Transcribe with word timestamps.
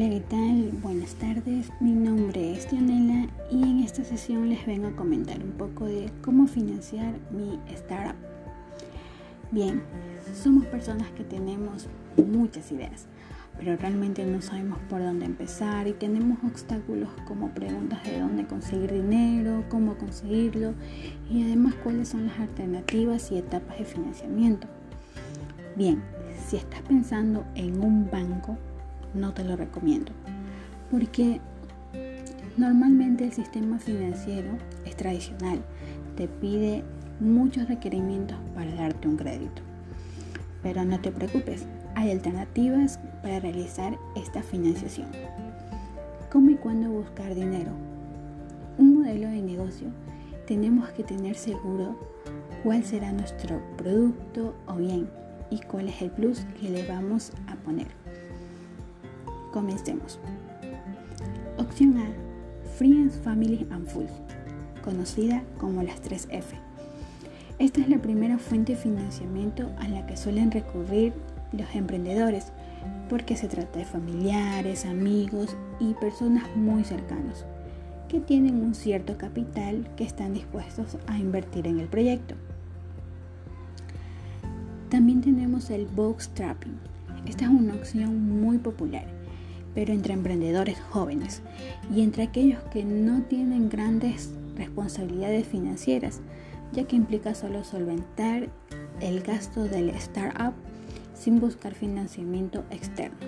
Hola, 0.00 0.08
¿qué 0.08 0.20
tal? 0.30 0.70
Buenas 0.80 1.14
tardes, 1.16 1.70
mi 1.78 1.92
nombre 1.92 2.54
es 2.54 2.70
Dionela 2.70 3.28
y 3.50 3.62
en 3.62 3.80
esta 3.80 4.02
sesión 4.02 4.48
les 4.48 4.64
vengo 4.64 4.88
a 4.88 4.96
comentar 4.96 5.44
un 5.44 5.50
poco 5.50 5.84
de 5.84 6.10
cómo 6.22 6.46
financiar 6.46 7.18
mi 7.30 7.58
startup. 7.74 8.16
Bien, 9.50 9.82
somos 10.34 10.64
personas 10.64 11.10
que 11.10 11.22
tenemos 11.22 11.86
muchas 12.16 12.72
ideas, 12.72 13.08
pero 13.58 13.76
realmente 13.76 14.24
no 14.24 14.40
sabemos 14.40 14.78
por 14.88 15.02
dónde 15.02 15.26
empezar 15.26 15.86
y 15.86 15.92
tenemos 15.92 16.38
obstáculos 16.44 17.10
como 17.28 17.50
preguntas 17.50 18.02
de 18.04 18.20
dónde 18.20 18.46
conseguir 18.46 18.90
dinero, 18.92 19.64
cómo 19.68 19.98
conseguirlo 19.98 20.72
y 21.30 21.42
además 21.42 21.74
cuáles 21.84 22.08
son 22.08 22.26
las 22.26 22.38
alternativas 22.38 23.30
y 23.32 23.36
etapas 23.36 23.78
de 23.78 23.84
financiamiento. 23.84 24.66
Bien, 25.76 26.00
si 26.48 26.56
estás 26.56 26.80
pensando 26.88 27.44
en 27.54 27.84
un 27.84 28.10
banco, 28.10 28.56
no 29.14 29.32
te 29.32 29.44
lo 29.44 29.56
recomiendo. 29.56 30.12
Porque 30.90 31.40
normalmente 32.56 33.24
el 33.24 33.32
sistema 33.32 33.78
financiero 33.78 34.50
es 34.84 34.96
tradicional. 34.96 35.62
Te 36.16 36.28
pide 36.28 36.82
muchos 37.20 37.68
requerimientos 37.68 38.36
para 38.54 38.74
darte 38.74 39.08
un 39.08 39.16
crédito. 39.16 39.62
Pero 40.62 40.84
no 40.84 41.00
te 41.00 41.10
preocupes, 41.10 41.64
hay 41.94 42.10
alternativas 42.10 42.98
para 43.22 43.40
realizar 43.40 43.98
esta 44.16 44.42
financiación. 44.42 45.08
¿Cómo 46.30 46.50
y 46.50 46.56
cuándo 46.56 46.90
buscar 46.90 47.34
dinero? 47.34 47.72
Un 48.78 48.94
modelo 48.94 49.28
de 49.28 49.42
negocio 49.42 49.88
tenemos 50.46 50.88
que 50.90 51.04
tener 51.04 51.36
seguro 51.36 51.96
cuál 52.62 52.84
será 52.84 53.12
nuestro 53.12 53.62
producto 53.76 54.54
o 54.66 54.74
bien 54.74 55.08
y 55.50 55.60
cuál 55.60 55.88
es 55.88 56.02
el 56.02 56.10
plus 56.10 56.40
que 56.60 56.68
le 56.68 56.86
vamos 56.86 57.32
a 57.46 57.54
poner. 57.56 57.88
Comencemos. 59.52 60.20
Opción 61.58 61.98
A. 61.98 62.06
Friends, 62.76 63.18
Family 63.18 63.66
and 63.70 63.86
Fools, 63.86 64.12
conocida 64.82 65.42
como 65.58 65.82
las 65.82 66.00
3F. 66.02 66.44
Esta 67.58 67.80
es 67.80 67.88
la 67.88 67.98
primera 67.98 68.38
fuente 68.38 68.74
de 68.74 68.78
financiamiento 68.78 69.70
a 69.78 69.88
la 69.88 70.06
que 70.06 70.16
suelen 70.16 70.52
recurrir 70.52 71.12
los 71.52 71.74
emprendedores 71.74 72.52
porque 73.08 73.36
se 73.36 73.48
trata 73.48 73.80
de 73.80 73.84
familiares, 73.84 74.86
amigos 74.86 75.56
y 75.80 75.94
personas 75.94 76.44
muy 76.56 76.84
cercanos 76.84 77.44
que 78.08 78.20
tienen 78.20 78.62
un 78.62 78.74
cierto 78.74 79.18
capital 79.18 79.88
que 79.96 80.04
están 80.04 80.32
dispuestos 80.32 80.96
a 81.06 81.18
invertir 81.18 81.66
en 81.66 81.80
el 81.80 81.88
proyecto. 81.88 82.36
También 84.88 85.20
tenemos 85.20 85.70
el 85.70 85.86
bootstrapping. 85.86 86.78
Esta 87.26 87.44
es 87.44 87.50
una 87.50 87.74
opción 87.74 88.40
muy 88.40 88.58
popular 88.58 89.19
pero 89.74 89.92
entre 89.92 90.14
emprendedores 90.14 90.80
jóvenes 90.90 91.42
y 91.94 92.02
entre 92.02 92.24
aquellos 92.24 92.62
que 92.64 92.84
no 92.84 93.22
tienen 93.22 93.68
grandes 93.68 94.30
responsabilidades 94.56 95.46
financieras, 95.46 96.20
ya 96.72 96.84
que 96.84 96.96
implica 96.96 97.34
solo 97.34 97.64
solventar 97.64 98.48
el 99.00 99.22
gasto 99.22 99.64
del 99.64 99.90
startup 99.90 100.54
sin 101.14 101.40
buscar 101.40 101.74
financiamiento 101.74 102.64
externo. 102.70 103.18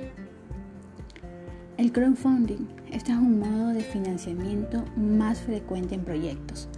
El 1.78 1.92
crowdfunding, 1.92 2.68
este 2.90 3.12
es 3.12 3.18
un 3.18 3.38
modo 3.38 3.68
de 3.68 3.80
financiamiento 3.80 4.84
más 4.96 5.40
frecuente 5.40 5.94
en 5.94 6.04
proyectos 6.04 6.68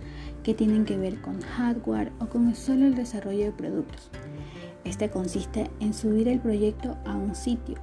que 0.42 0.54
tienen 0.54 0.84
que 0.84 0.96
ver 0.96 1.20
con 1.20 1.40
hardware 1.40 2.12
o 2.20 2.26
con 2.26 2.54
solo 2.54 2.86
el 2.86 2.94
desarrollo 2.94 3.46
de 3.46 3.52
productos. 3.52 4.10
Este 4.84 5.10
consiste 5.10 5.70
en 5.80 5.94
subir 5.94 6.28
el 6.28 6.38
proyecto 6.38 6.96
a 7.06 7.16
un 7.16 7.34
sitio 7.34 7.76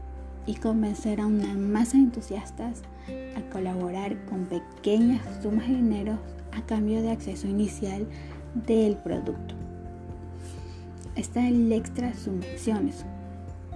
y 0.45 0.55
convencer 0.55 1.21
a 1.21 1.25
una 1.25 1.53
masa 1.53 1.97
de 1.97 2.03
entusiastas 2.03 2.81
a 3.35 3.41
colaborar 3.51 4.25
con 4.25 4.45
pequeñas 4.45 5.21
sumas 5.41 5.67
de 5.67 5.75
dinero 5.75 6.19
a 6.51 6.61
cambio 6.65 7.01
de 7.01 7.11
acceso 7.11 7.47
inicial 7.47 8.07
del 8.67 8.97
producto. 8.97 9.55
Está 11.15 11.47
el 11.47 11.71
extra 11.71 12.13
subvenciones. 12.13 13.05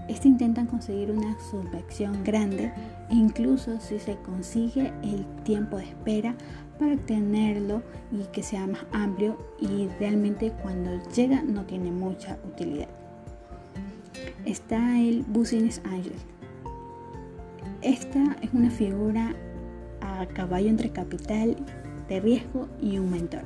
Este 0.07 0.27
intentan 0.27 0.67
conseguir 0.67 1.11
una 1.11 1.35
subvención 1.49 2.23
grande 2.23 2.71
incluso 3.09 3.79
si 3.79 3.99
se 3.99 4.15
consigue 4.17 4.93
el 5.03 5.25
tiempo 5.43 5.77
de 5.77 5.85
espera 5.85 6.35
para 6.77 6.93
obtenerlo 6.93 7.81
y 8.11 8.23
que 8.31 8.43
sea 8.43 8.67
más 8.67 8.85
amplio 8.91 9.37
y 9.59 9.87
realmente 9.99 10.51
cuando 10.61 10.91
llega 11.09 11.41
no 11.41 11.65
tiene 11.65 11.91
mucha 11.91 12.37
utilidad. 12.45 12.89
Está 14.45 14.99
el 14.99 15.23
Business 15.23 15.81
Angel 15.85 16.13
esta 17.85 18.35
es 18.41 18.51
una 18.51 18.71
figura 18.71 19.35
a 20.01 20.25
caballo 20.25 20.69
entre 20.69 20.89
capital 20.89 21.55
de 22.09 22.19
riesgo 22.19 22.67
y 22.81 22.97
un 22.97 23.11
mentor. 23.11 23.43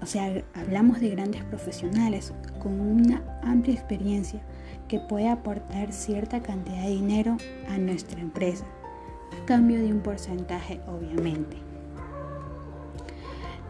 O 0.00 0.06
sea, 0.06 0.44
hablamos 0.54 1.00
de 1.00 1.10
grandes 1.10 1.42
profesionales 1.42 2.32
con 2.62 2.80
una 2.80 3.24
amplia 3.42 3.74
experiencia 3.74 4.40
que 4.86 5.00
puede 5.00 5.28
aportar 5.28 5.92
cierta 5.92 6.42
cantidad 6.42 6.84
de 6.84 6.90
dinero 6.90 7.36
a 7.68 7.76
nuestra 7.76 8.20
empresa, 8.20 8.64
a 9.32 9.46
cambio 9.46 9.80
de 9.80 9.92
un 9.92 10.00
porcentaje 10.00 10.80
obviamente. 10.86 11.56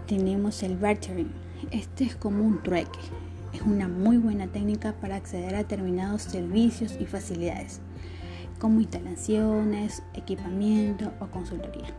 Tenemos 0.07 0.63
el 0.63 0.77
bartering. 0.77 1.33
Este 1.71 2.05
es 2.05 2.17
como 2.17 2.45
un 2.45 2.63
trueque. 2.63 2.99
Es 3.55 3.63
una 3.63 3.89
muy 3.89 4.19
buena 4.19 4.47
técnica 4.47 4.93
para 5.01 5.17
acceder 5.17 5.55
a 5.55 5.59
determinados 5.59 6.21
servicios 6.23 6.99
y 7.01 7.07
facilidades 7.07 7.81
como 8.59 8.81
instalaciones, 8.81 10.03
equipamiento 10.15 11.13
o 11.21 11.27
consultoría, 11.27 11.95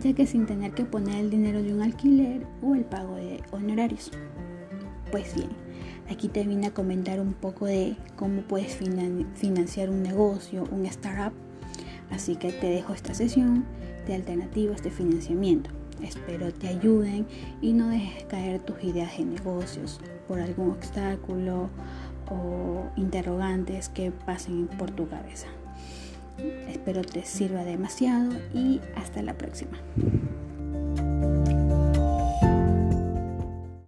ya 0.00 0.12
que 0.12 0.26
sin 0.26 0.46
tener 0.46 0.72
que 0.72 0.84
poner 0.84 1.16
el 1.16 1.30
dinero 1.30 1.62
de 1.62 1.74
un 1.74 1.82
alquiler 1.82 2.46
o 2.62 2.74
el 2.74 2.84
pago 2.84 3.16
de 3.16 3.42
honorarios. 3.50 4.10
Pues 5.10 5.34
bien, 5.34 5.50
aquí 6.10 6.28
te 6.28 6.44
vine 6.44 6.68
a 6.68 6.74
comentar 6.74 7.20
un 7.20 7.32
poco 7.32 7.66
de 7.66 7.96
cómo 8.16 8.42
puedes 8.42 8.76
financiar 8.76 9.90
un 9.90 10.02
negocio, 10.02 10.64
un 10.70 10.86
startup, 10.86 11.32
así 12.10 12.36
que 12.36 12.52
te 12.52 12.68
dejo 12.68 12.92
esta 12.92 13.14
sesión 13.14 13.64
de 14.06 14.14
alternativas 14.14 14.82
de 14.82 14.90
financiamiento. 14.90 15.70
Espero 16.02 16.52
te 16.54 16.68
ayuden 16.68 17.26
y 17.60 17.72
no 17.72 17.88
dejes 17.88 18.24
caer 18.24 18.60
tus 18.60 18.82
ideas 18.84 19.18
de 19.18 19.24
negocios 19.24 20.00
por 20.28 20.38
algún 20.38 20.70
obstáculo 20.70 21.70
o 22.30 22.90
interrogantes 22.96 23.88
que 23.88 24.10
pasen 24.10 24.66
por 24.66 24.90
tu 24.90 25.08
cabeza. 25.08 25.46
Espero 26.68 27.02
te 27.02 27.24
sirva 27.24 27.64
demasiado 27.64 28.32
y 28.54 28.80
hasta 28.96 29.22
la 29.22 29.34
próxima. 29.34 29.78